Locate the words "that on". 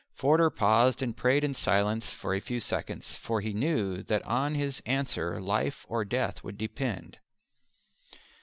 4.01-4.55